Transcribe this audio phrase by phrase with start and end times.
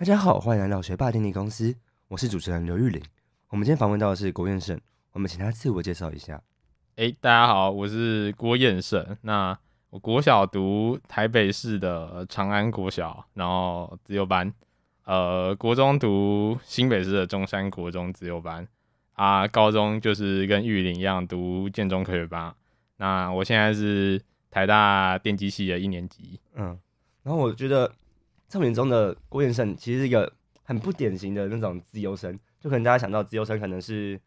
[0.00, 1.76] 大家好，欢迎来到学霸电力公司，
[2.08, 3.02] 我是主持人刘玉玲。
[3.50, 4.80] 我们今天访问到的是郭彦胜，
[5.12, 6.42] 我们请他自我介绍一下。
[6.96, 9.04] 哎，大家好，我是郭彦胜。
[9.20, 9.54] 那
[9.90, 14.50] 我国小读台北市的长安国小，然后自由班。
[15.04, 18.66] 呃，国中读新北市的中山国中自由班。
[19.12, 22.54] 啊，高中就是跟玉玲一样读建中科学班。
[22.96, 24.18] 那我现在是
[24.50, 26.40] 台大电机系的一年级。
[26.54, 26.68] 嗯，
[27.22, 27.92] 然后我觉得。
[28.50, 30.30] 在我眼中的郭彦胜其实是一个
[30.64, 34.20] 很不典型的那种资优生，就可能大家想到资优生可能是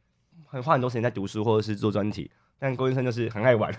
[0.46, 3.70] 很花很多时间在读书或者是做专题，但郭彦生就是很爱玩。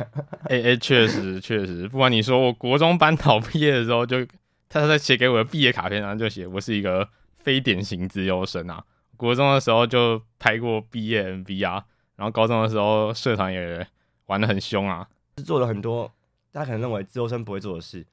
[0.50, 4.32] 哎哎，确实确实，不管你说我国中班导毕业的时候就，就
[4.68, 7.08] 他在写给我的毕业卡片上就写我是一个
[7.38, 8.84] 非典型资优生啊。
[9.16, 11.82] 国中的时候就拍过毕业 MV 啊，
[12.16, 13.86] 然后高中的时候社团也
[14.26, 15.08] 玩的很凶啊，
[15.38, 16.12] 是做了很多
[16.52, 18.04] 大家可能认为资优生不会做的事。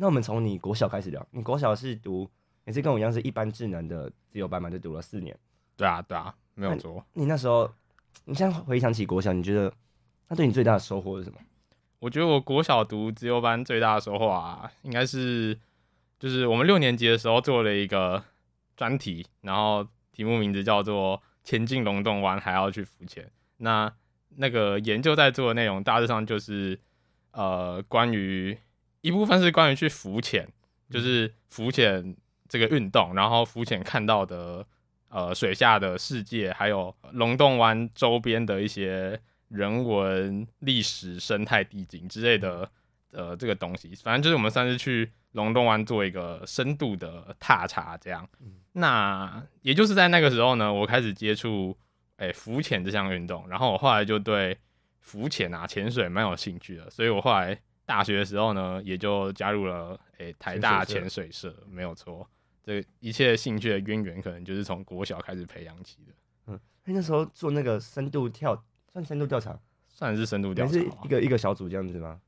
[0.00, 2.26] 那我们从你国小开始聊，你国小是读
[2.64, 5.38] 也是跟我一样是一般智能的自由班嘛，就读了四年。
[5.76, 7.04] 对啊，对啊，没有错。
[7.12, 7.70] 你那时候，
[8.24, 9.70] 你现在回想起国小，你觉得
[10.28, 11.38] 那对你最大的收获是什么？
[11.98, 15.54] 我觉得我国小读自由班最大的收获啊，应该是
[16.18, 18.24] 就是我们六年级的时候做了一个
[18.78, 23.30] 专题，然后题目名字叫做“前进龙洞湾还要去浮潜”。
[23.58, 23.92] 那
[24.36, 26.80] 那个研究在做的内容大致上就是
[27.32, 28.56] 呃关于。
[29.02, 30.46] 一部分是关于去浮潜，
[30.90, 32.14] 就是浮潜
[32.48, 34.66] 这个运动，然后浮潜看到的
[35.08, 42.70] 呃水下的世界，还有龙洞湾周边的一些人文、历史、生态、地景之类的
[43.12, 43.94] 呃这个东西。
[44.02, 48.28] 反正就是我们算是去龙洞湾做一个深度的踏查，这样。
[48.72, 51.74] 那也就是在那个时候呢，我开始接触
[52.16, 54.58] 诶浮潜这项运动，然后我后来就对
[54.98, 57.58] 浮潜啊潜水蛮有兴趣的，所以我后来。
[57.90, 62.24] 大学的时候呢，也就加入了诶、欸、台大潜水社，没有错。
[62.62, 66.12] 这一切兴趣的渊源，可能就是从国小开始培养起的。
[66.46, 69.58] 嗯，那时候做那个深度跳，算深度调查，
[69.88, 72.20] 算是深度调查，是一个一个小组这样子吗？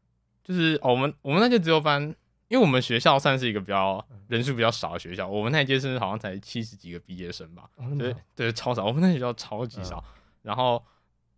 [0.42, 2.02] 就是我们我们那届资优班，
[2.48, 8.84] 因为我们学校算是一个比较人数比较少的学校，我们那届是好像才七十几个毕业生吧，对、哦、对，超少。
[8.84, 10.84] 我们那学校超级少，嗯、然后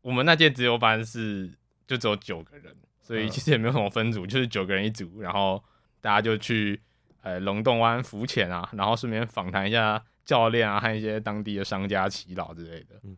[0.01, 1.53] 我们那届自由班是
[1.87, 2.75] 就只有九个人。
[3.05, 5.63] 所以其实也没有什么分组，就是九个人一组，然后
[6.01, 6.81] 大家就去
[7.21, 12.99] 呃龙洞湾浮潜啊，然后顺便访谈一下教练啊，和一些当地的商家祈祷之类的。
[13.03, 13.15] 嗯，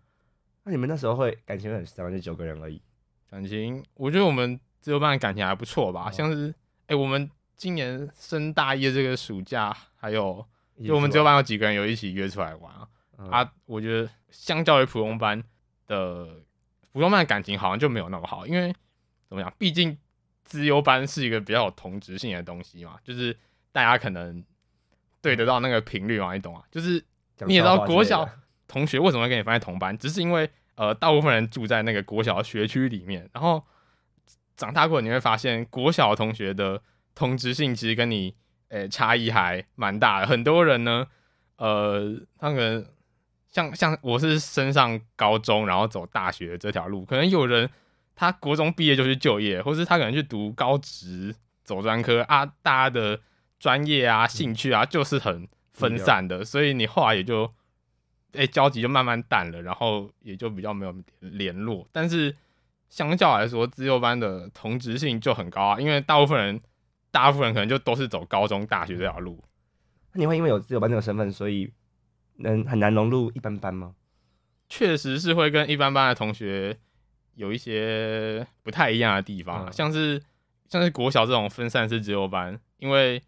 [0.64, 2.82] 那你们那时候会感情很深，就九个人而已。
[3.30, 6.08] 感情，我觉得我们自由班感情还不错吧。
[6.08, 10.44] 哦、像是哎、欸，我们今年升大一的这个暑假，还有
[10.84, 12.88] 就我们自由班有几个人有一起约出来玩啊。
[13.18, 15.40] 嗯、啊，我觉得相较于普通班
[15.86, 16.26] 的
[16.90, 18.74] 普通班的感情好像就没有那么好，因为。
[19.28, 19.52] 怎么样？
[19.58, 19.96] 毕竟
[20.44, 23.36] 资优班是一个比较有同质性的东西嘛，就是
[23.72, 24.44] 大家可能
[25.20, 26.62] 对得到那个频率嘛，你懂啊？
[26.70, 27.04] 就是
[27.46, 28.28] 你也知道国小
[28.68, 33.64] 同学为什么会跟你放在同班，只是因为呃，大部分人住在那个国小学区里面，然后
[34.56, 36.80] 长大过你会发现，国小同学的
[37.14, 38.34] 同质性其实跟你
[38.68, 40.26] 诶、欸、差异还蛮大的。
[40.26, 41.06] 很多人呢，
[41.56, 42.86] 呃，他可能
[43.48, 47.68] 像像我是升上高中，然后走大学这条路，可能有人。
[48.16, 53.20] 他国中毕业就去就业，或是他可能去读高职走专科啊，大家的
[53.60, 57.44] 专业啊、兴趣啊，就是很分散的，所以你后来也就，
[58.32, 61.86] 哎、欸，交集就慢慢淡了，然后也就比较没有联络。
[61.92, 62.34] 但是
[62.88, 66.60] 相较来说，自由班的同质性就很高啊，因为大部分人，
[67.10, 69.44] 大部分人可能就都是走高中、大学这条路。
[70.14, 71.70] 你会因为有自由班这个身份，所以
[72.36, 73.94] 能很难融入一般班吗？
[74.70, 76.78] 确实是会跟一般班的同学。
[77.36, 80.20] 有一些不太一样的地方，嗯、像是
[80.68, 83.22] 像是国小这种分散式自由班，因为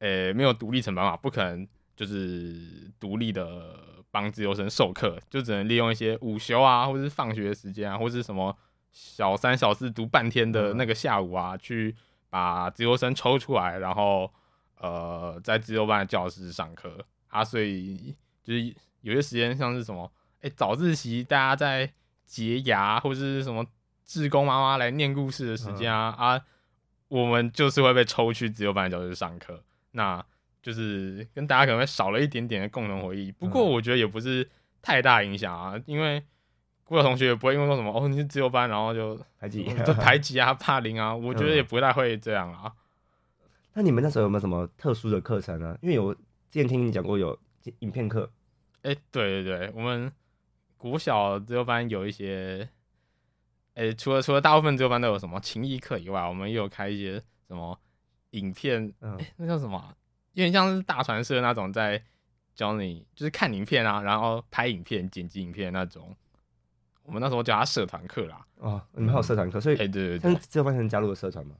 [0.00, 1.66] 呃、欸、没有独立成班嘛，不可能
[1.96, 3.74] 就是独立的
[4.10, 8.54] 帮自由生授课，就只能利用一些午休啊，或者是放学的时间啊，或者是什么
[8.92, 11.96] 小三小四读半天的那个下午啊，嗯、去
[12.28, 14.30] 把自由生抽出来，然后
[14.78, 17.04] 呃在自由班的教室上课。
[17.28, 20.12] 啊，所以就是有些时间像是什么
[20.42, 21.90] 哎、欸、早自习大家在。
[22.26, 23.64] 洁牙或者是什么
[24.04, 26.44] 志工妈妈来念故事的时间啊、嗯、啊，
[27.08, 29.62] 我们就是会被抽去自由班的教室上课，
[29.92, 30.24] 那
[30.62, 33.30] 就是跟大家可能会少了一点点的共同回忆。
[33.32, 34.48] 不过我觉得也不是
[34.82, 36.22] 太大影响啊，因为
[36.84, 42.72] 国小同学也不会因为说什么哦，你是自由班，然后就排挤就排挤啊、霸凌啊，我觉得也不太会这样啊。
[43.72, 45.78] 那你们那时候有没有什么特殊的课程呢？
[45.80, 46.20] 因为有之
[46.50, 47.38] 前听你讲过有
[47.80, 48.30] 影片课。
[48.82, 50.12] 哎、欸，对对对，我们。
[50.84, 52.68] 国小自由班有一些，
[53.72, 57.14] 诶、欸，除了除了大部分自由班都有什么情谊课以外，我们也有开一些
[57.48, 57.80] 什么
[58.32, 59.82] 影片，诶、嗯欸，那叫什么？
[60.34, 62.02] 有点像是大传社那种在
[62.54, 66.14] 教你就是看影片啊，然后拍影片、剪辑影片那种。
[67.04, 68.44] 我们那时候叫他社团课啦。
[68.58, 71.54] 哦，你们还有社团课，所以哎、欸，对对对，自由班能加入了社团吗？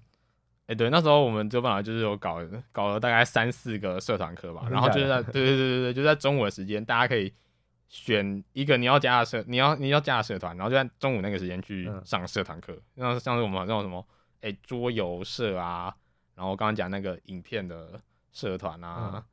[0.67, 2.41] 哎、欸，对，那时候我们自由班就是有搞
[2.73, 7.33] 搞了大概三四个社团课吧，哦、然后就是在对对对对对，就在中午的时间，大家可以
[7.95, 12.77] 选一个你要加的社，你要你要加的社团，然后就在中午那个时间去上社团课。
[12.95, 14.05] 那、嗯、像是我们好像有什么
[14.41, 15.95] 哎、欸、桌游社啊，
[16.35, 18.01] 然后刚刚讲那个影片的
[18.33, 19.25] 社团啊，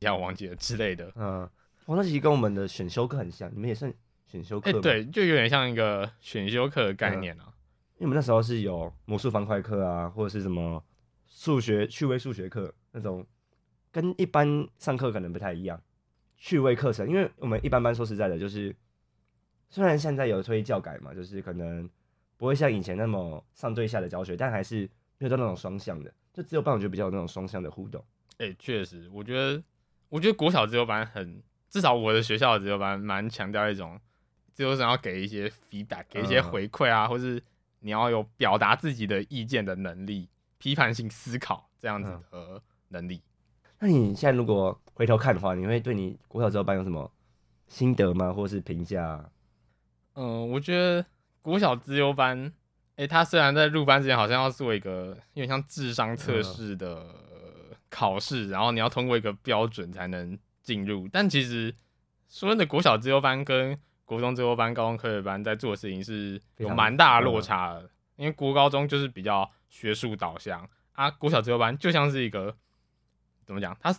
[0.00, 1.10] 也、嗯、我忘记了之类的。
[1.16, 1.48] 嗯，
[1.86, 3.90] 哦，那其实跟我们的选修课很像，你们也算
[4.26, 4.68] 选修课？
[4.68, 7.44] 哎、欸，对，就有点像一个选修课的概念啊。
[7.46, 7.52] 嗯
[7.98, 10.82] 因为我们那时候是有魔术方块课啊，或者是什么
[11.28, 13.24] 数学趣味数学课那种，
[13.92, 15.80] 跟一般上课可能不太一样。
[16.42, 18.74] 趣味课程，因为我们一般般说实在的，就是
[19.70, 21.88] 虽然现在有推教改嘛，就是可能
[22.36, 24.80] 不会像以前那么上对下的教学，但还是
[25.18, 26.12] 没有到那种双向的。
[26.32, 28.04] 就只有班我觉得比较有那种双向的互动。
[28.38, 29.62] 哎、欸，确实，我觉得
[30.08, 31.40] 我觉得国小自由班很，
[31.70, 34.00] 至少我的学校的自由班蛮强调一种
[34.52, 37.40] 自由生要给一些 feedback，给一些回馈啊，嗯、或是。
[37.84, 43.16] 你要有表达自己的意见的能力，批判性思考这样子的能力。
[43.16, 47.10] 嗯、那你现在如果回头看的话，你会对你国小自由班有什么
[47.66, 48.32] 心得吗？
[48.32, 49.28] 或是评价？
[50.14, 51.04] 嗯，我觉得
[51.40, 52.38] 国小自由班，
[52.94, 57.04] 诶、欸，他虽然在入班之前好像要做一个有点像智商测试的
[57.90, 61.74] 考试，嗯、然后你要通过一个标准才能进入，但其实
[62.28, 72.54] 说真的，国小自由班跟国中自由班、高中科学班在做的事情是有蛮大的落差的，嗯、因为国高中就是比较学术导向啊，国小自由班就像是一个
[73.44, 73.92] 怎么讲，它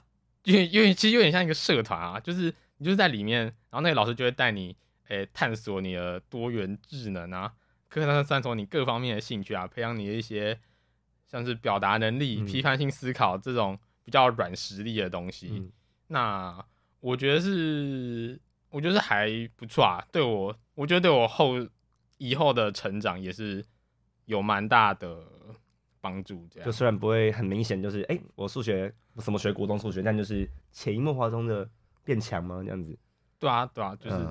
[0.44, 4.76] 因为因为其实有点像一个社团啊，就是你就是在里面，然后那个老师就会带你
[5.08, 7.54] 诶、欸、探索你的多元智能啊，
[7.90, 10.60] 课堂上探索你各方面的兴趣啊，培养你的一些
[11.28, 15.50] 像是表达能力、嗯、批判性思考这种比较软实力的东西。
[15.52, 15.72] 嗯、
[16.08, 16.66] 那
[17.00, 18.40] 我觉得是。
[18.74, 21.54] 我觉得还不错啊，对我，我觉得对我后
[22.18, 23.64] 以后的成长也是
[24.26, 25.28] 有蛮大的
[26.04, 26.46] 帮助。
[26.52, 31.66] 这样，就虽然不会很明显，就是哎、欸，我数学什么学国中数学，但就是潜移默化中的
[32.04, 32.62] 变强吗？
[32.62, 32.98] 这样子。
[33.40, 34.28] 对啊，对啊，就是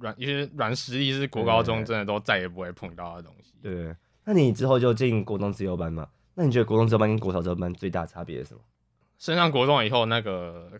[0.00, 3.54] 软一些软实力是国高中真的都再也不会碰到的东西。
[3.62, 3.94] 对，
[4.24, 6.08] 那你之后就进国中自由班嘛？
[6.34, 8.60] 那你觉得国中自由班跟国小自由班最大的差别是什么？
[9.18, 10.70] 升上国中以后，那个。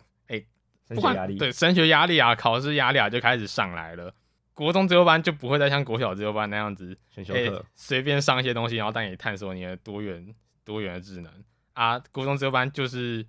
[0.87, 4.13] 升学压力对升学压力啊，考试压力啊就开始上来了。
[4.55, 11.31] 国中自由班就不会再像国小自由班那样子选修课，随便上一些东西，然后带你探索你的多元多元的智能
[11.73, 11.99] 啊。
[12.11, 13.23] 国中自由班就是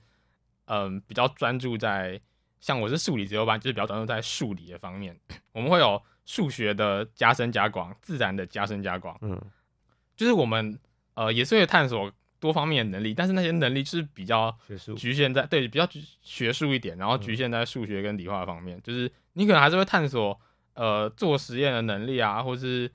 [0.67, 2.19] 嗯比较专注在，
[2.61, 5.15] 像我是数理自由班，就是比较专注在数理的方面。
[5.53, 9.39] 我们会有数学的加深加广，自然的加深加广，嗯，
[10.17, 10.79] 就是我们
[11.15, 12.11] 呃也是会探索。
[12.39, 14.55] 多方面的能力，但是那些能力是比较
[14.95, 15.89] 局限在对比较
[16.21, 18.77] 学术一点，然后局限在数学跟理化方面。
[18.77, 20.39] 嗯、就是你可能还是会探索
[20.77, 22.91] 呃做实验的能力啊，或是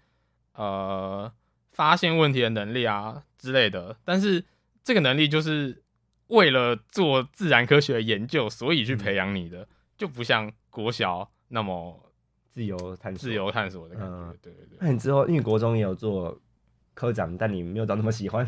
[0.53, 1.31] 呃
[1.71, 3.97] 发现问题的能力啊之类的。
[4.05, 4.43] 但是
[4.83, 5.83] 这个能力就是
[6.27, 12.11] 为了做自然科学的研究，所以去培养你的，嗯、就不像国小那么
[12.47, 14.13] 自由探索、自由探索的感觉。
[14.13, 14.77] 嗯、对对对。
[14.79, 16.39] 那你之后因为国中也有做
[16.93, 18.45] 科长，但你没有到那么喜欢。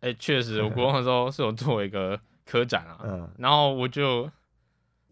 [0.00, 4.30] 哎，确、欸、实，我国 中的时候是有做一个科展啊，嗯、然后我就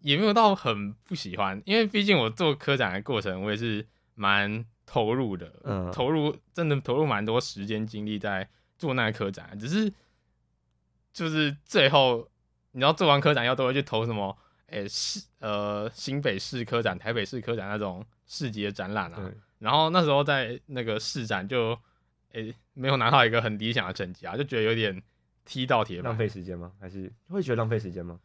[0.01, 9.91] 也没有到很不喜欢，因为毕竟我做科展的过程，我也是蛮投入的，嗯、投入真的投入蛮多时间精力在做那个科展，只是
[11.13, 12.29] 就是最后
[12.71, 21.77] 你要做完科展，要都会去投什么，哎，市呃新北市科展、台北市科展那种市级的展览啊，对然后那时候在那个市展就。
[22.33, 25.03] 诶、欸，没有拿到一个很理想的成绩啊，就觉得有点
[25.43, 26.71] 踢到铁板，浪费时间吗？
[26.79, 28.17] 还是会觉得浪费时间吗？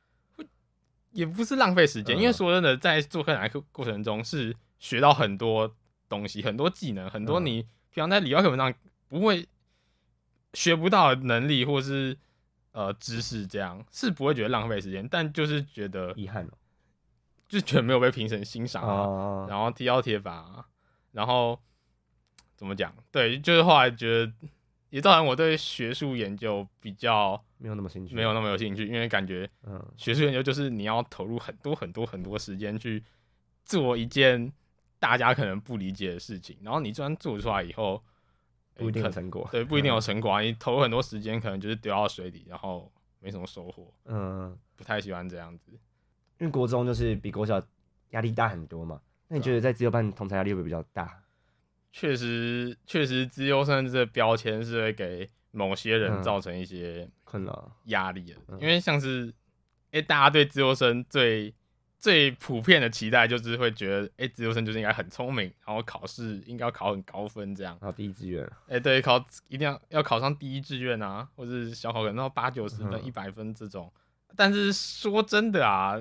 [1.16, 5.75] 会，也不是浪费时间，嗯、因为说真的，在做科展课过程中是学到很多
[6.08, 8.73] 东西，很多技能，很多你平常在理化课本上
[9.08, 9.46] 不会
[10.54, 12.16] 学不到的能力，或是
[12.73, 16.52] 呃知识，这样是不会觉得浪费时间，但就是觉得遗憾了，
[17.49, 20.66] 就觉得没有被评审欣赏啊，哦、然后踢到铁板啊，
[21.12, 21.61] 然后。
[22.58, 22.90] 怎么讲？
[23.12, 24.32] 对，就是后来觉得
[24.90, 33.02] 也造成我对学术研究比较没有那么兴趣，没有那么有兴趣，因为感觉，嗯，学术研究就是你要投入很多很多很多时间去
[33.64, 34.52] 做一件
[34.99, 38.02] 大家可能不理解的事情，然后你就算做出来以后，
[38.75, 42.90] 不一定有成果，对，不一定有成果啊，你投入很多时间，可能就是丢到水里，然后
[43.21, 45.73] 没什么收获，嗯，不太喜欢这样子。
[46.38, 47.61] 因为国中就是比国小
[48.11, 51.19] 压力大很多嘛，那你觉得在自由班同侪压力会比较大？
[51.98, 58.58] 确实，确实，资优生这个标签是会给某些人造成一些困扰、压力的。
[58.60, 59.32] 因为像是，
[59.92, 61.54] 哎，大家对资优生最
[61.98, 67.78] 最普遍的期待就是会觉得，哎，资优生就是应该很聪明，然后考试应该要考很高分这样。
[67.80, 68.46] 考第一志愿。
[68.68, 69.16] 哎，对，考
[69.48, 73.90] 一定要要考上第一志愿啊，或者是小考可能到八九十分、一百分这种。
[74.36, 75.98] 但是说真的啊，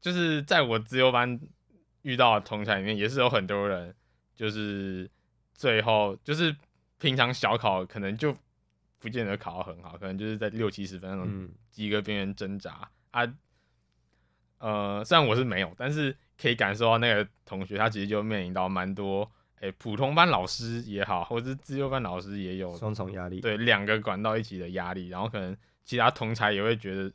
[0.00, 1.40] 就是在我资优班
[2.02, 3.92] 遇到的同学里面，也是有很多人，
[4.36, 5.10] 就是
[5.62, 6.56] 最后就是
[6.98, 8.36] 平常小考可能就
[8.98, 13.34] 不见得考得很好，可能就是在六七十分那种及格边缘挣扎、嗯、啊。
[14.58, 19.22] 呃，虽然我是没有，但是可以感受到那个同学他其实就面临到蛮多，
[19.60, 27.12] 哎、欸，普通班老师也好，或者是自修班老师也有双重压力，对，两个管道一起的压力，然后可能其他同才也会觉得，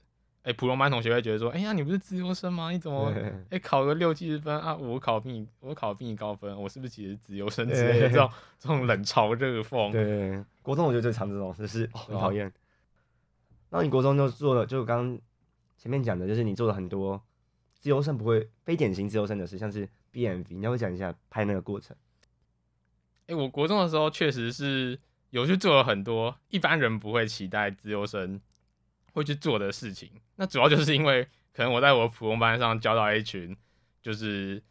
[0.48, 2.72] 哎、欸，普通班同学会觉得说，哎、欸、呀，你不是自优生吗？
[2.72, 4.74] 你怎么，哎、欸，考个六七十分啊？
[4.74, 9.92] 我考比你，我考比你高分，我是不是其实自优生之类的这种这种冷嘲热讽？
[9.92, 12.50] 对，国中我觉得最常这种，就是、哦、很讨厌。
[13.72, 15.20] 那你国中就做了，就刚
[15.78, 17.22] 前面讲的，就是你做了很多。
[17.80, 21.96] 自优生不会非典型自优生的事，像是 BMV，你要不讲一下拍那个过程？
[23.28, 24.98] 哎、欸，我国中的时候确实是
[25.30, 28.42] 有去做了很多一般人不会期待自由生
[29.18, 30.10] 会去做的事情。
[30.36, 33.56] 那主要就是因为可能我在我普通班上交到一群
[34.02, 34.62] 就是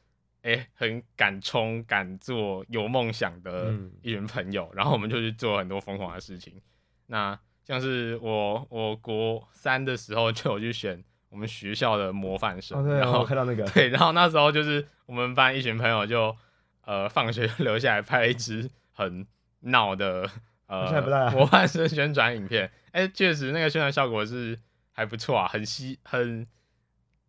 [0.42, 6.60] 哎、欸、很敢冲敢做有梦想的一群朋友，嗯、然后我们就去做很多疯狂的事情。
[7.06, 11.02] 那像是我我国三的时候就有去选。
[11.28, 16.34] 我们学校的模范生，哦、然后看到那个， 对，然后那时候就是我们班一群朋友就，
[16.82, 19.26] 呃，放学 留下来拍了一支很
[19.60, 20.30] 闹的
[20.66, 22.70] 呃模范生宣传影片。
[22.92, 24.58] 哎，确实那个宣传效果是
[24.92, 26.46] 还不错啊，很吸，很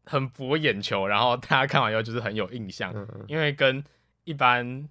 [0.05, 3.83] 很博眼球，然后大家看完以后就是很有印象，嗯嗯，因为跟
[4.23, 4.87] 一般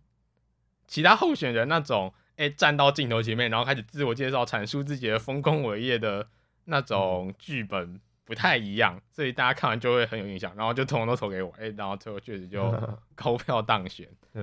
[0.86, 6.28] 其他候选人那种，哎，站到镜头前面，然后开始自我介绍、阐述自己的丰功伟业的
[6.64, 7.94] 那种剧本。
[7.94, 12.74] 嗯不太一样，所以大家看完就会很有印象，然后就统统都投给我，哎、欸，然后最后确实就
[13.14, 14.04] 高票当选。
[14.32, 14.42] 对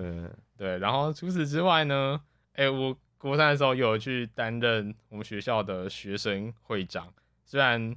[0.58, 2.22] 对，然后除此之外呢，
[2.54, 7.14] 哎、欸，我国三的时候有去担任我们学校的学生会长，
[7.46, 7.96] 虽然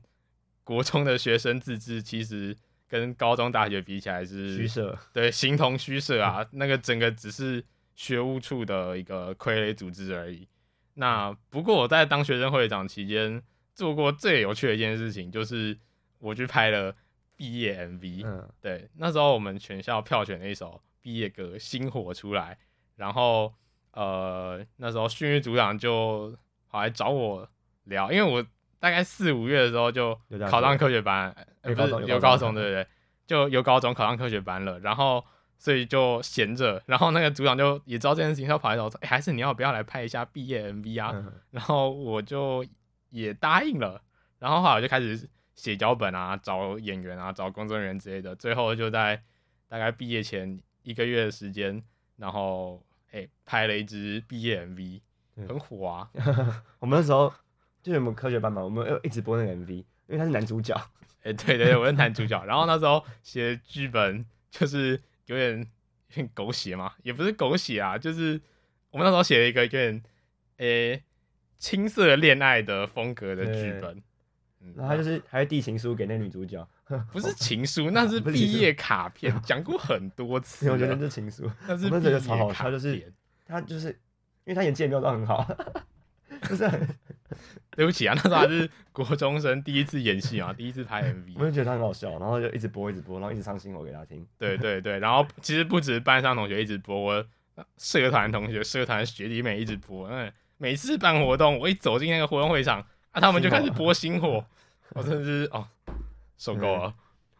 [0.62, 2.56] 国中的学生自治其实
[2.88, 7.64] 跟高中大学比起来是虚设，对，形同虚设啊， 那个整个只是
[7.94, 10.46] 学务处的一个傀儡组织而已。
[10.94, 13.42] 那不过我在当学生会长期间。
[13.76, 15.78] 做过最有趣的一件事情，就是
[16.18, 16.96] 我去拍了
[17.36, 18.22] 毕业 MV。
[18.24, 22.56] 嗯，对，那时候我们全校票选了一首毕业歌《星火》出来，
[22.94, 23.52] 然后
[23.96, 26.32] 呃，那时候训育组长就
[26.70, 27.48] 跑来找我
[27.84, 28.46] 聊，因为我
[28.78, 30.16] 大概四五月的时候就
[30.48, 32.86] 考上科学班，呃、不是有高中对不对？
[33.26, 35.24] 就有高中考上科学班了，然后
[35.58, 42.64] 所以就闲着，然后那个组长就也知道这件事情，他跑来找我说：“哎、欸，还是你要不要来拍一下毕业 MV 啊？”嗯、然后我就。
[43.10, 44.02] 也答应了，
[44.38, 48.34] 然后后来我就开始写脚本啊，找演员啊，找工作人员之类的。
[48.34, 49.22] 最后就在
[49.68, 51.82] 大概毕业前一个月的时间，
[52.16, 52.84] 然后
[53.16, 55.00] 哎、欸、拍了一支毕业 MV，
[55.48, 56.10] 很火啊。
[56.78, 57.32] 我们那时候
[57.82, 60.74] 就是我们科学班嘛，我们要一直播那个 MV，因为他是男主角。
[61.24, 62.44] 哎、欸，对对对，我是男主角。
[62.44, 68.40] 然后那时候写剧本就是有点有点狗血嘛，也不是狗血啊，就是
[68.90, 70.02] 我们那时候写了一个有点
[70.58, 70.92] 诶。
[70.92, 71.02] 欸
[71.58, 74.02] 青涩恋爱的风格的剧本，
[74.74, 76.66] 然后他就是还是递情书给那女主角，
[77.12, 80.70] 不是情书，那是毕业卡片， 讲过很多次。
[80.70, 82.72] 我觉得那是情书，那是毕业卡片。
[82.72, 83.12] 就是
[83.46, 83.88] 他就是
[84.44, 85.46] 因为他演技也没有到很好，
[86.48, 86.88] 就是很
[87.70, 94.26] 对不起啊，那时候还是国中生第一次演戏啊，第一次拍 MV，我就觉得他很好笑，然后就一直播一直播，然后一直唱新歌给他听。
[94.38, 97.26] 对对对，然后其实不止班上同学一直播，我
[97.76, 100.32] 社团同学、社团学弟妹一直播，嗯。
[100.58, 102.82] 每次办活动，我一走进那个活动会场，
[103.16, 104.44] 啊，他们就开始播星火，
[104.90, 105.66] 我真的是哦，
[106.36, 106.94] 受够了。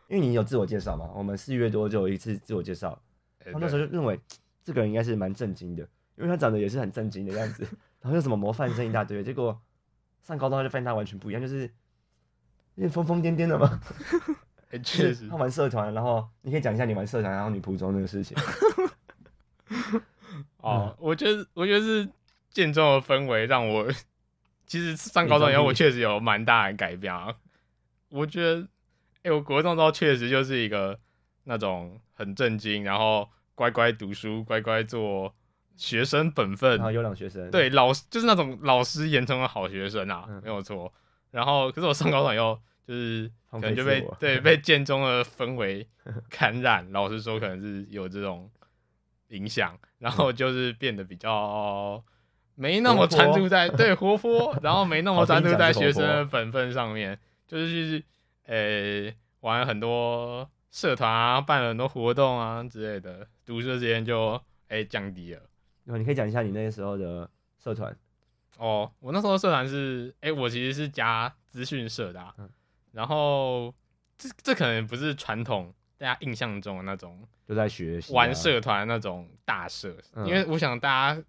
[0.09, 2.99] 因为你有自我介绍嘛，我们四月多就有一次自我介绍，
[3.45, 4.19] 他、欸、那时候就认为
[4.65, 5.83] 这个人应该是蛮正经的，
[6.17, 7.63] 因为他长得也是很正经的样子，
[8.01, 9.61] 然后有什么模范生一大堆，结果
[10.23, 11.65] 上高中他就发现他完全不一样，就是
[12.77, 13.79] 有点疯疯癫癫的嘛。
[14.83, 18.35] 确实，他玩社团，然后你可以讲一下你玩社团然后你仆中那个事情。
[20.59, 22.09] 哦，我觉得，我觉得是。
[22.49, 23.87] 建中的氛围让我，
[24.67, 27.35] 其实上高中以后，我确实有蛮大的改变啊。
[28.09, 28.63] 我觉得，
[29.19, 30.99] 哎、欸，我国中时候确实就是一个
[31.45, 35.35] 那种很正经，然后乖乖读书、乖乖做
[35.77, 40.93] 学生本分，然后优良学生，对，老师就是那种老师眼中的好学生啊，嗯、没有错。
[41.31, 45.87] 然后，可是我上高中以后，就是可能就被对被建中的氛围
[46.31, 48.51] 感染，老实说，可能是有这种
[49.29, 52.03] 影响，然后就是变得比较。
[52.57, 58.05] 没那么专注在对活泼，然后没那么 专注在学生的本分上面，就是去
[58.47, 64.33] 呃玩很多社团啊，办了很多活动啊之类的，读书的时间就
[64.69, 65.43] 哎、欸、降低了。
[65.85, 67.31] 那你可以讲一下你那时候的
[67.63, 67.97] 社团。
[68.59, 72.49] 哦，我那时候社团是，哎、欸，我其实是加资讯社的、啊，嗯、
[72.93, 73.73] 然后
[74.17, 81.23] 这这可能不是传统大家印象中的那种，就在学习玩社团那种大社，嗯、因为我想大家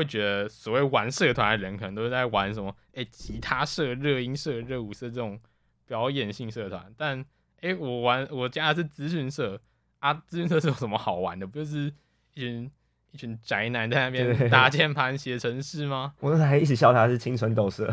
[0.00, 5.38] 会觉得所谓玩社团的人，可能都是在玩什么，哎、欸，吉他社、热音社、热舞社这种
[5.86, 7.20] 表演性社团，但
[7.60, 9.60] 哎、欸，我玩我加的是资讯社
[10.00, 11.46] 啊，资讯社是有什么好玩的？
[11.46, 11.92] 不就是
[12.34, 12.70] 一群。
[13.12, 16.14] 一群宅男在那边打键盘、写程式吗？
[16.22, 17.92] 我那时候还一直笑他是青春斗社。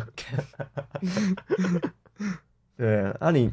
[2.75, 3.45] 对，那、啊、你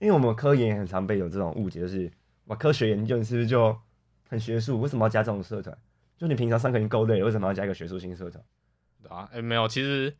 [0.00, 2.10] 因为我们科研也很常被有这种误解，就是
[2.46, 3.78] 哇，科学研究你是不是就
[4.28, 4.80] 很学术？
[4.80, 5.78] 为什么要加这种社团？
[6.16, 8.44] 就你平常上课已经够累了，为什么要加一个学术性社团？
[9.08, 10.14] 啊，哎、欸，没有，其实，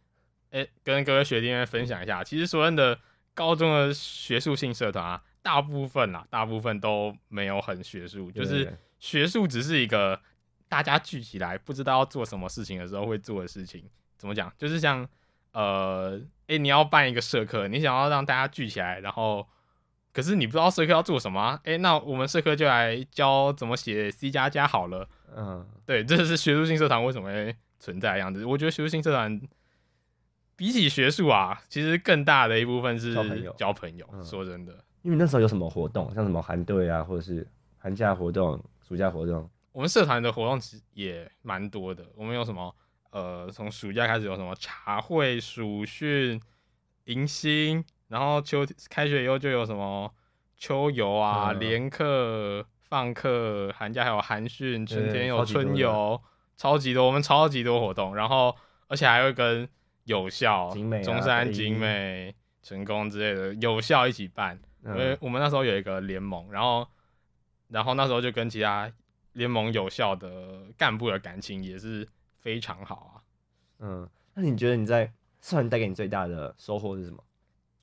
[0.50, 2.98] 哎、欸，跟各位学弟妹分享一下，其实所谓的
[3.34, 10.20] 高中的学术性社团啊，大部分啊，大部分都没有很学术，就是学术只是一个。
[10.68, 13.84] 大家聚起来不知道要做什么事情的时候会做的事情，
[14.16, 14.50] 怎么讲？
[14.56, 15.06] 就是像，
[15.52, 19.46] 呃，诶、欸，你要办一个社课，你想要让大家聚起来，然后，
[20.12, 21.60] 可是你不知道社科要做什么啊？
[21.64, 25.08] 诶、欸，那我们社科就来教怎么写 C 加加好了。
[25.34, 28.44] 嗯，对，这是学术性社团为什么会存在的样子。
[28.44, 29.40] 我觉得学术性社团
[30.54, 33.54] 比起学术啊，其实更大的一部分是交朋友。
[33.56, 37.46] 交朋友，嗯、说真的，因为那时候有什么活动，像什么韩队啊，或者是
[37.78, 39.48] 寒假活动、暑假活动。
[39.72, 42.04] 我们社团的活动其实也蛮多的。
[42.14, 42.74] 我们有什么？
[43.12, 46.40] 呃，从暑假开始有什么茶会、暑训、
[47.04, 50.12] 迎新，然后秋开学以后就有什么
[50.58, 56.20] 秋游啊、连课、嗯、放课，寒假还有寒训，春天有春游，
[56.58, 57.06] 超级多。
[57.06, 58.54] 我们超级多活动，然后
[58.88, 59.66] 而且还会跟
[60.04, 64.60] 有校、景美啊、中山景美、成功之类的有校一起办。
[64.84, 66.86] 因为我们那时候有一个联盟，然后
[67.68, 68.92] 然后那时候就跟其他。
[69.34, 72.06] 联盟有效的干部的感情也是
[72.40, 73.24] 非常好啊。
[73.78, 75.06] 嗯，那你觉得你在
[75.40, 77.24] 社团带给你最大的收获是什么？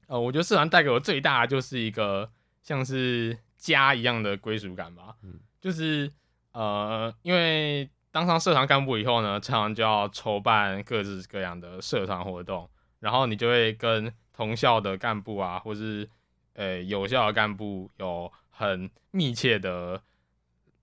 [0.10, 2.32] 呃，我觉得社团带给我最大的就是一个
[2.64, 5.16] 像是家一样的归属感吧。
[5.22, 6.12] 嗯，就是
[6.52, 12.70] 呃，因为当上社团干部以后呢，常常就要筹办各式各样的社团活动，
[13.00, 16.10] 然后你就会跟同校的干部啊，或是
[16.54, 20.02] 呃有校的干部有很密切的。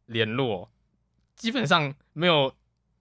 [0.08, 0.70] 联络
[1.34, 2.54] 基本上没有，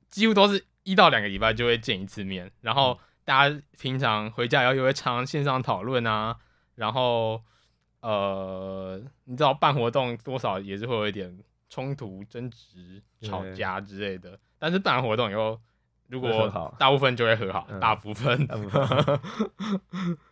[0.09, 2.51] 几乎都是一到两个礼拜就会见一次面。
[2.61, 6.37] 然后大家平常回家以后也会常线上讨论啊。
[6.75, 7.41] 然后
[7.99, 11.37] 呃，你知道办活动多少也是会有一点
[11.69, 14.39] 冲突、争执、吵架之类的。
[14.57, 15.59] 但是办完活动以后，
[16.07, 18.39] 如果大部分就会和好，大部分。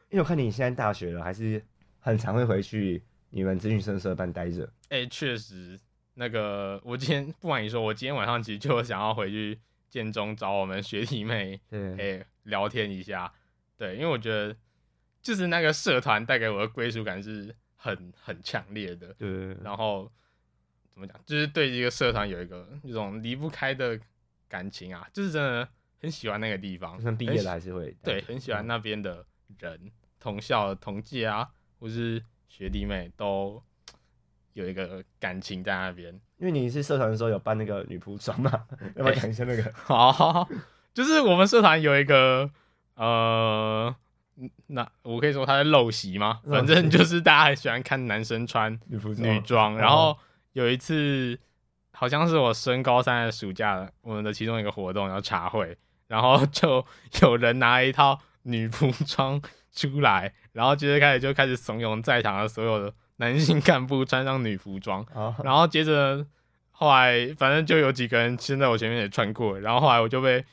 [0.10, 1.62] 因为我看你现在大学了，还是
[1.99, 4.63] 很常会回去你们资讯生社办待着。
[4.89, 5.77] 哎、欸，确实。
[6.15, 13.32] 那个，我今天不瞒你说，我今天晚上其实就想要回去建中找我们学弟妹，对，欸，聊天一下，
[13.77, 14.56] 对，因为我觉得
[15.21, 20.12] 就是那个社团带给我的归属感是很很强烈的，对，然后
[20.91, 23.99] 怎么讲，就是对这个社团有一个那种离不开的
[24.47, 25.67] 感情啊，就是真的
[26.01, 29.25] 很喜欢那个地方，就算毕业了还是会，对，很喜欢那边的
[29.60, 33.63] 人，嗯，同校同届啊，或是学弟妹都。
[34.53, 38.51] 有一个感情在那边，因为你是社团的时候有办那个女仆装嘛，
[38.95, 39.63] 要不要讲一下那个？
[39.63, 40.47] 欸、 好，
[40.93, 42.49] 就是我们社团有一个
[42.95, 43.93] 呃，
[44.67, 46.39] 那我可以说他在陋习吗？
[46.49, 50.17] 反正就是大家很喜欢看男生穿女装，然后
[50.53, 51.39] 有一次
[51.91, 55.77] 好像是我升高三的暑假，我们的其中一个活动要茶会，
[56.08, 56.86] 然后就
[57.21, 62.93] 有人拿一套女仆装出来，然后接着开始就开始怂恿在场的所有的。
[63.17, 65.06] 男性干部穿上女服装，
[65.43, 66.25] 然后接着
[66.71, 70.43] 后来反正就有几个人先在我前面也穿过，然后后来我就被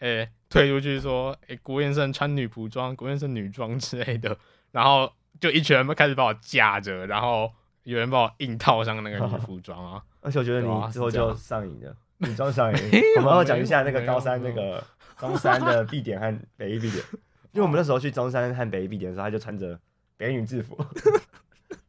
[0.00, 4.36] 诶、欸、推出去说，诶、欸、郭彦胜穿女仆装，郭彦胜女装之类的，
[4.72, 5.10] 然后
[5.40, 7.50] 就一群人开始把我架着，然后
[7.84, 12.78] 有人把我硬套上那个女 服装啊，而且我觉得你之后就上瘾了，女装上瘾。
[13.18, 14.82] 我们要讲一下那个高三那个
[15.18, 17.04] 中山的 B 点和北一 B 点，
[17.52, 19.78] 因为我们那时候去中山和北一 B 点的时候，他就穿着
[20.16, 20.78] 北女制服。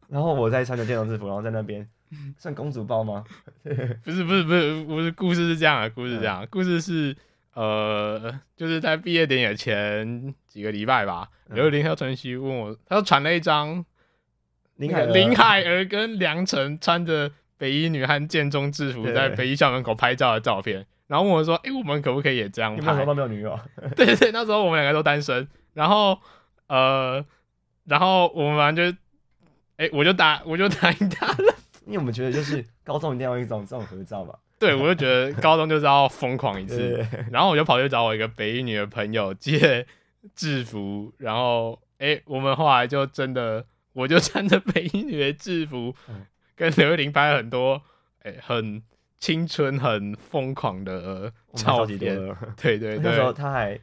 [0.10, 1.88] 然后我在穿着建中制服，然后在那边
[2.38, 3.24] 算公主抱吗？
[4.04, 7.16] 不是不是不是不是，故事是这样的，故事是这样，故事是
[7.54, 13.86] 呃，就是在毕业典礼前几个礼拜吧，有林和晨曦问我，他就传了一张
[14.76, 22.86] 林海林海儿跟梁晨穿着北一女汉建中制服在北一校门口拍照的照片，然后问我说，哎、欸，我们可不可以也这样拍？
[22.86, 23.60] 那时候都没有女友，
[23.96, 26.18] 对 对对，那时候我们两个都单身，然后
[26.68, 27.26] 呃，
[27.86, 28.98] 然后我们反正就。
[29.78, 31.56] 哎、欸，我就答，我就答应他了。
[31.88, 34.36] 因为我们觉得就是高中一定要一种这种合照嘛。
[34.62, 39.88] 对，我就觉得高中就是要疯狂一次，然后我就跑去找我一个北一女的朋友借
[40.36, 47.82] 制服，然后哎、欸，我们后来就真的，我就穿着北一女的制服，嗯、跟刘玉玲拍了很多
[48.22, 48.84] 哎、欸、很
[49.18, 51.98] 青春、很疯狂的照片。
[52.56, 53.80] 对对对， 那时候他还，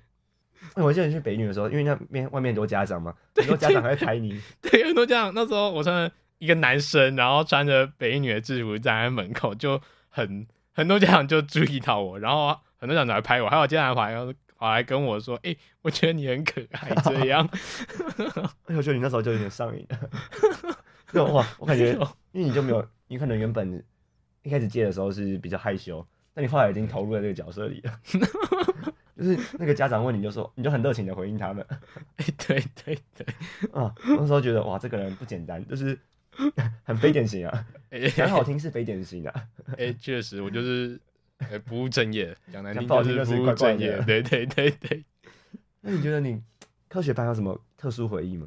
[0.77, 4.41] 我记得你去北一女的时候，因为那边外面很多家长嘛，很多家长还会拍你。
[4.62, 10.47] 对，很多家长那时候我穿一个男生，然后穿着北一女的制服站在门口，就很。
[10.79, 14.14] 很多家长就注意到我，然后很多家长来拍我，还有家长跑来
[14.57, 17.49] 跑来跟我说：“哎、欸，我觉得你很可爱。”这样，
[18.67, 21.25] 我觉得你那时候就有点上瘾了。
[21.35, 21.91] 哇，我感觉，
[22.31, 23.85] 因为你就没有，你可能原本
[24.45, 28.01] 一开始接的时候是比较害羞，但你后来已经投入在这个角色里了。
[29.17, 31.67] 就是那个家长问你就说，你就很热情的回应他们。
[32.19, 33.27] 哎、欸，对对对，
[33.73, 35.99] 啊，那时候觉得哇，这个人不简单，就是。
[36.85, 37.66] 很非典型啊，
[38.14, 39.31] 讲好听是非典型的。
[39.77, 41.01] 哎，确实，我就是
[41.64, 44.01] 不务正业，讲难听就是不务正业。
[44.07, 45.05] 对对对对。
[45.81, 46.42] 那你觉得你
[46.88, 48.46] 科学班有什么特殊回忆吗？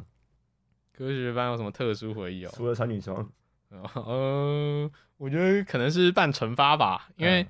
[0.94, 2.52] 科学班有什么特殊回忆哦？
[2.54, 3.30] 除了穿女装，
[3.72, 7.46] 嗯，我觉得可能是办惩罚吧，因为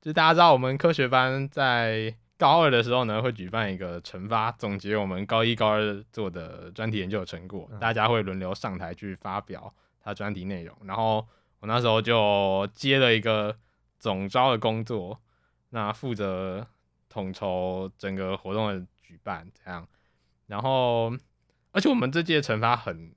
[0.00, 2.14] 就大家知道我们科学班在。
[2.42, 10.76] 高二的时候呢，会举办一个惩罚，总结我们高一、高二做的专题研究的成果，大家会轮流上台去发表他专题内容。
[10.82, 11.24] 然后
[11.60, 13.56] 我那时候就接了一个
[14.00, 15.20] 总招的工作，
[15.70, 16.66] 那负责
[17.08, 19.86] 统筹整个活动的举办，这样。
[20.48, 21.16] 然后，
[21.70, 23.14] 而且我们这届惩罚很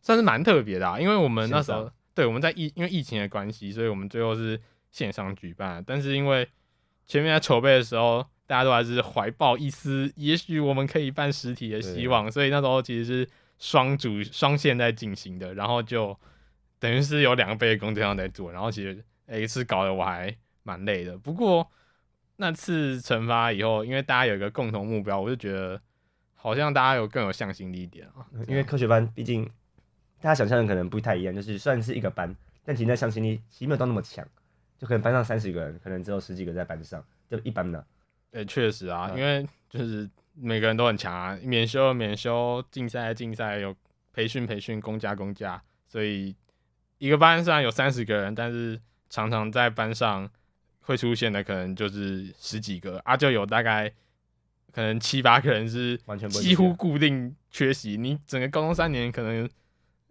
[0.00, 4.58] 算是蛮特别的啊，因为我们那时候对我们在疫因为疫情的关系，所以我们最后是
[4.90, 5.84] 线上举办。
[5.86, 6.48] 但是因为
[7.08, 16.16] 前面在筹备的时候，大家都还是怀抱一丝，也许我们可以办实体的希望，所以那时候其实是双主双线在进行的，然后就
[16.78, 21.16] 等于是有两个倍的工作量在做，然后其实诶是搞得我还蛮累的。
[21.16, 21.66] 不过
[22.36, 25.80] 那次惩罚以后，因为大家有一个共同目标，我就觉得
[26.34, 28.26] 好像大家有更有向心力一点啊。
[28.46, 29.44] 因为科学班毕竟
[30.20, 34.26] 大家想象的可能不太一样，就是算是一个班，但其实那向心力其实没有到那么强，
[34.78, 37.84] 就可能班上三十个人，可能只有十几个在班上，就一般的。
[38.30, 43.74] 对，确实啊，因为就是每个人都很强啊，免修免修，竞赛竞赛，有
[44.12, 46.34] 培训培训，公家公家，所以
[46.98, 50.30] 一个班虽然有三十个人，但是常常在班上
[50.80, 53.92] 会出现的可能就是十几个啊，就有大概
[54.72, 59.48] 可能七八个人是完全几乎固定缺席，你整个高中三年可能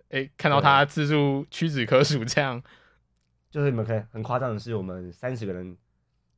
[0.09, 2.61] 诶看到他次数屈指可数，这样
[3.49, 5.77] 就是你们可以很夸张的是，我们三十个人。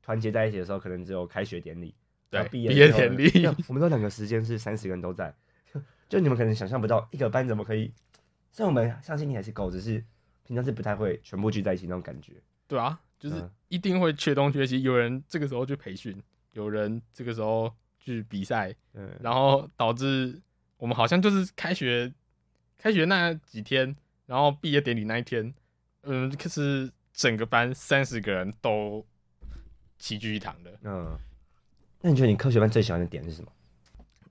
[0.01, 1.93] 团结在一起的时候，可能只有开学典礼，
[2.31, 3.45] 对，毕业典礼。
[3.67, 5.31] 我们都两个时间是三十个人都在，
[6.09, 7.93] 就你们可能想象不到，一个班怎么可以？
[8.51, 10.03] 虽然我们相信你还是狗，只是
[10.45, 12.33] 平常是不太会全部聚在一起那种感觉。
[12.65, 16.19] 对啊，就是一定会缺东缺西，有人这个时候去培训，
[16.53, 20.41] 有人这个时候去比赛，嗯，然后导致
[20.77, 22.11] 我们好像就是开学，
[22.79, 23.95] 开学那几天，
[24.25, 25.53] 然后毕业典礼那一天，
[26.01, 29.05] 嗯，可是整个班三十个人都。
[30.01, 31.19] 齐聚一堂的，嗯，
[31.99, 33.51] 那你觉得你科学班最喜欢的点是什么？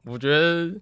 [0.05, 0.81] 我觉得，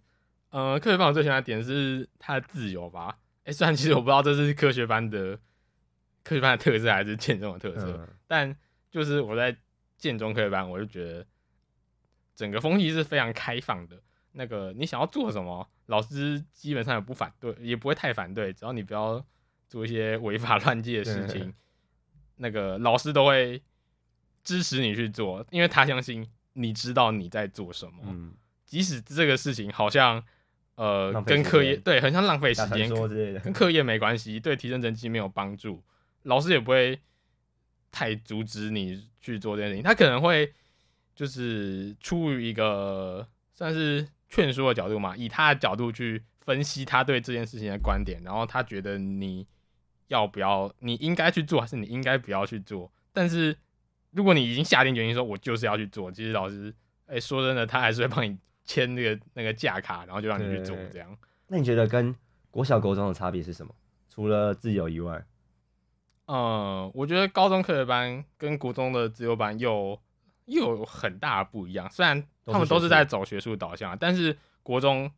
[0.50, 3.18] 呃，科学班我最喜欢的点是它的自由吧。
[3.38, 5.36] 哎、欸，虽然其实我不知道这是科学班的
[6.22, 8.56] 科学班的特色还是建中的特色，嗯、但
[8.88, 9.56] 就是我在
[9.98, 11.26] 建中科学班，我就觉得
[12.36, 14.00] 整个风气是非常开放的。
[14.30, 19.26] 那个你想要做什么，老师基本上也不反对，也不会太反对，只要你不要
[19.66, 21.54] 做一些违法乱纪的事情，嗯、
[22.36, 23.62] 那个老师都会。
[24.46, 27.94] 支持你去做，因为他相信你知道你在做什么。
[28.04, 28.32] 嗯，
[28.64, 30.22] 即使这个事情好像
[30.76, 32.88] 呃跟课业对很像浪费时间，
[33.42, 35.82] 跟课业没关系，对提升成绩没有帮助，
[36.22, 36.96] 老师也不会
[37.90, 39.82] 太阻止你去做这件事情。
[39.82, 40.54] 他可能会
[41.16, 49.44] 就是出于一个算是劝说的角度嘛，以他的角度去分析他对这件事情的观点，然后他觉得你
[50.08, 53.56] 要不要，你应该去做还是你应该不要去做，但是。
[54.12, 61.14] 如果你已经下定决心说，我就是要去做，其实老师，哎、欸，说真的，他还是会帮你签那个那个假卡，然后就让你去做这样。
[61.48, 62.16] 那你觉得跟
[62.50, 63.74] 国小、国中的差别是什么？
[64.08, 65.22] 除了自由以外，
[66.28, 70.00] 嗯，我觉得高中科学班跟国中的自由班又
[70.46, 71.86] 又有很大的不一样。
[71.90, 75.10] 虽然他们都是在走学术导向，但是国中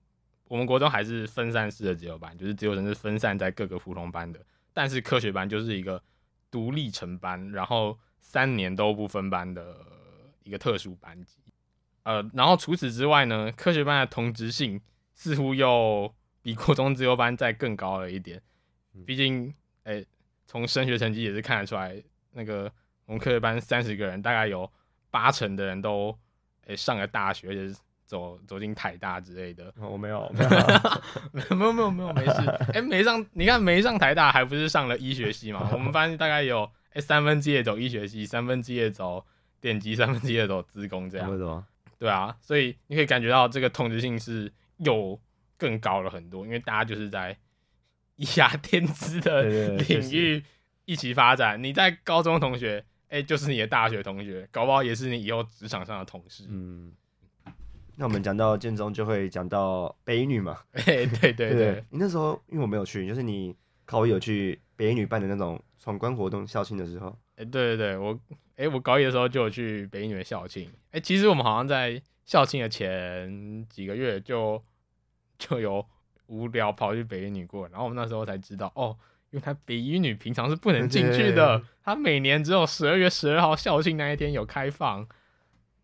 [0.48, 4.40] 我们国中还是分散式的自由班，就是自由生是分散在各个普通班的，
[4.78, 6.00] 但是科学班就是一个
[6.50, 7.98] 独立成班，然后。
[8.20, 9.74] 三年都不分班的
[10.42, 11.38] 一个特殊班级，
[12.02, 14.78] 呃，然后除此之外呢，科学班的同质性
[15.14, 18.42] 似乎又比国中自由班再更高了一点。
[19.06, 19.48] 毕竟，
[19.84, 20.06] 哎、欸，
[20.46, 22.70] 从升学成绩也是看得出来，那个
[23.06, 24.70] 我们科学班三十个人，大概有
[25.10, 26.10] 八成的人都
[26.66, 29.72] 诶、欸、上了大学，而且是走走进台大之类的。
[29.78, 32.32] 我没有， 没有，没有，没有，没有，没事。
[32.74, 35.68] 哎、欸，没上，你看没上台大，还不是上了医学系嘛？
[35.72, 39.24] 我们班大概有诶、欸、三分之一走医学系，三分之一走
[39.60, 41.30] 电机，三分之一走资工，这样。
[41.30, 41.64] 为什么？
[42.00, 45.20] 对啊，所以你可以感觉到这个同质性是又
[45.56, 47.38] 更高了很多，因为大家就是在。
[48.36, 50.42] 亚天资的领域
[50.86, 56.44] 一起发展，你在高中同学，哎、欸，就是你的大学同学，搞不好也是你以后职场上的同事。
[56.48, 56.92] 嗯，
[57.98, 60.58] 那我们讲到建中，就会讲到北一女嘛。
[60.72, 67.08] 哎、欸，对对对，对，你那时候因为我没有去，就是你高一有去北一女办的那种闯关活动校庆的时候。
[67.36, 68.18] 哎、欸，对对对，我
[68.56, 70.68] 哎、欸，我高一的时候就有去北一女的校庆。
[70.86, 74.62] 哎、欸，其实我们好像在校庆的前几个月就
[75.38, 75.84] 就有。
[76.28, 78.94] 无聊跑去北一女过，然后我们那时候才知道哦，
[79.30, 85.08] 因为他北一女平常是不能进去的，他每年只有十二月十二号校庆那一天有开放，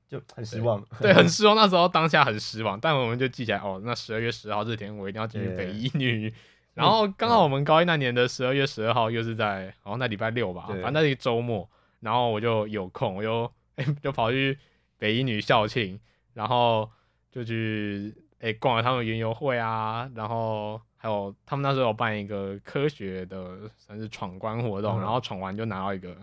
[0.09, 1.55] 就很失望，对，对，很失望。
[1.57, 6.33] 那时候当下很失望，但我们就记起来哦，那十二月十号这天我一定要进去北一女。
[6.75, 11.69] 然后刚好我们高一那年的十二月十二号又是在好像在礼拜六吧，反正那是周末，
[12.01, 13.45] 然后我就有空，我就
[13.77, 14.59] 哎、欸、 就跑去
[14.99, 15.99] 北一女校庆，
[16.33, 16.91] 然后
[17.31, 18.15] 就去。
[18.41, 26.15] 哎、欸，逛了他们园游会啊，然后还有他们那时候有办一个科学的算是闯关活动，嗯、然后闯完就拿到一个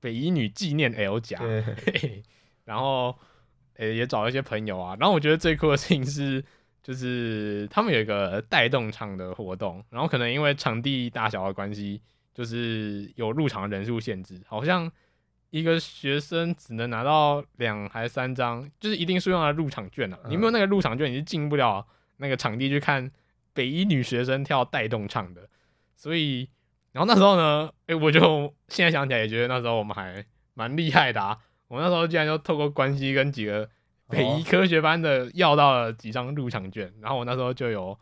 [0.00, 1.38] 北一女纪念 L 夹，
[2.64, 3.16] 然后
[3.74, 6.44] 诶、欸、也找了一些朋友啊，然后我觉得最酷的事情是，
[6.82, 12.02] 就是他们有一个带动场的活动，然后可能因为场地大小的关系，
[12.34, 14.90] 就是有入场人数限制，好像。
[15.50, 20.18] 一个学生只能拿到两还三张，就是一定数量的入场券啊。
[20.28, 23.08] 你没有那个入场券，你是进不了那个场地去看
[23.52, 25.48] 北一女学生跳带动唱的。
[25.94, 26.50] 所以，
[26.90, 31.38] 然后那时候呢，哎、欸，我就现在想起来也觉得那时候我们还蛮厉害的啊。
[31.68, 33.68] 我那时候竟然就透过关系跟几个
[34.08, 37.98] 北医科学班的要到了几张入场券，然后我那时候就有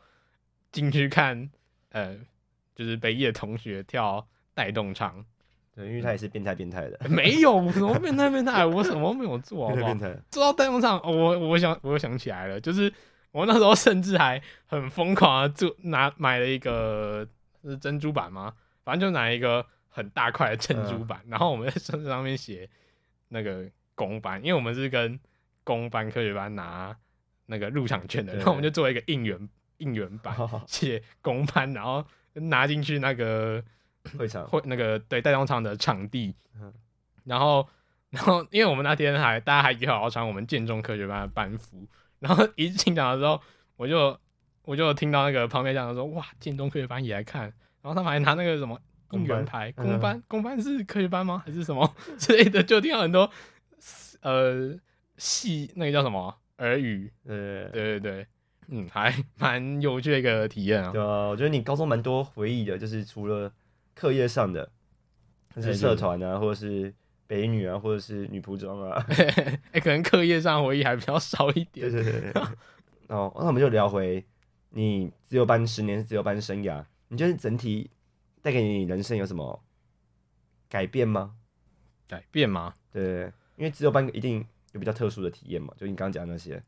[0.70, 1.50] 进去看，
[1.90, 2.16] 呃，
[2.74, 5.24] 就是北医的同学跳带动唱。
[5.74, 9.94] 对，因为他也是变态变态的，没有什么变态变态，我什么都没有做， 好不好？
[10.30, 12.92] 做到带动唱，我我想我又想起来了，就是
[13.30, 17.26] 我那时候甚至还很疯狂的做拿买了一个
[17.64, 18.52] 是珍珠板吗？
[18.84, 22.68] 反正就拿一个很大块的珍珠板，嗯、然后我们在身上面写
[23.32, 23.64] 那个
[23.94, 25.18] 公班，因为我们是跟
[25.64, 26.96] 公班科学班拿
[27.46, 30.36] 那个入场券的，然后我们就做一个应援应援板，
[30.68, 33.64] 写公班，然后拿进去那个。
[34.18, 36.34] 会场会那个对带动场的场地，
[37.22, 37.64] 然后
[38.10, 41.86] 然后因为我们那天还大家还约好要穿我们建中科学班的班服，
[42.18, 43.40] 然后 一进场的时候，
[43.76, 44.18] 我就
[44.64, 47.42] 我就听到那个旁边讲的说，哇，建中科学班也来看，
[47.80, 48.76] 然后他们还拿那个什么
[49.12, 51.42] 应援牌，公班公班是科学班吗？
[51.46, 52.62] 还是什么 之类的？
[52.62, 53.30] 就听到很多
[54.20, 54.74] 呃
[55.16, 58.26] 戏那个叫什么耳语，对对对对，
[58.68, 60.90] 嗯，还 蛮有趣的一个体验啊。
[60.90, 63.52] 对啊，我觉得你高中蛮多回忆的，就是除了。
[63.94, 64.70] 课业上的，
[65.54, 66.92] 就是社团啊，或者是
[67.26, 71.92] 北女啊，或者是女仆装啊， 哎、欸，可能课业上回忆还比较少一点。
[71.92, 72.42] 对对对。
[73.08, 74.24] 哦，那我们就聊回
[74.70, 77.90] 你自由班十年自由班生涯，你觉得整体
[78.42, 79.64] 带给你人生有什么
[80.68, 81.36] 改变吗？
[82.06, 82.74] 改变吗？
[82.92, 86.62] 对，因为资优班一定有比较特殊的体验嘛，就你刚刚讲的那些。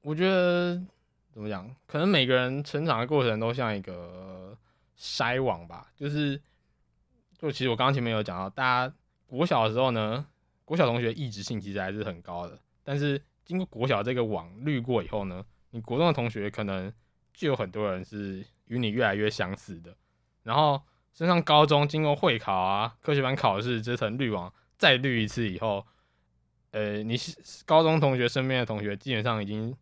[0.00, 0.80] 我觉得
[1.30, 4.56] 怎么讲，可能每个人成长的过程都像一个
[4.98, 6.40] 筛网吧，就是。
[7.38, 8.94] 就其实我刚刚前面有讲到，大家
[9.26, 10.26] 国小的时候呢，
[10.66, 12.60] 国小同学意志性其实还是很高的。
[12.84, 16.92] 但是经过国小这个网滤过以后呢，你国中的同学可能
[17.32, 19.96] 就有很多人是与你越来越相似的。
[20.42, 25.86] 然后升上高中，经过会考啊、科学班考试这层滤网再滤一次以后，
[26.70, 27.16] 呃，你
[27.66, 29.76] 高中同学身边的同学基本上已经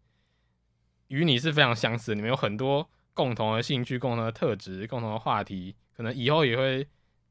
[1.08, 6.88] 与你是非常相似，你们有很多共同的兴趣、共同的特质、共同的话题，可能以后也会。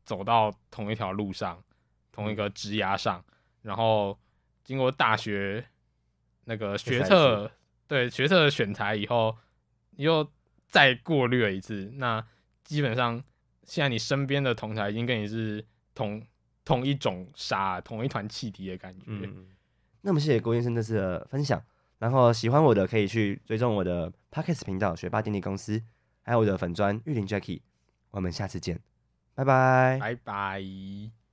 [0.07, 1.61] 走到同一条路上，
[2.13, 3.21] 同一个职涯上，
[3.61, 4.17] 然后
[4.63, 5.65] 经过大学
[6.45, 7.51] 那个学测，
[7.89, 9.37] 对学测的选材以后，
[9.97, 10.31] 你又
[10.65, 12.25] 再过滤了一次，那
[12.63, 13.21] 基本上
[13.67, 16.19] 现在你身边的同才已经跟你是同
[16.65, 19.05] 同一种沙，同一团气体的感觉。
[19.07, 19.45] 嗯，
[20.01, 21.61] 那么谢谢郭先生这次的分享，
[21.99, 25.79] 然后喜欢我的可以去追踪我的 Podcast 频道学霸电力公司，
[26.23, 27.61] 还有我的粉砖玉林 Jacky，
[28.11, 28.79] 我们下次见。
[29.35, 31.26] 拜拜，拜拜。